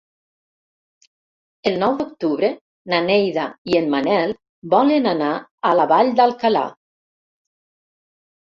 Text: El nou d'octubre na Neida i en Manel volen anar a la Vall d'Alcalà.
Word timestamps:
El 1.71 1.77
nou 1.83 1.93
d'octubre 1.99 2.49
na 2.95 3.01
Neida 3.09 3.45
i 3.73 3.77
en 3.81 3.93
Manel 3.97 4.35
volen 4.77 5.11
anar 5.15 5.31
a 5.73 5.77
la 5.83 5.89
Vall 5.95 6.13
d'Alcalà. 6.23 6.67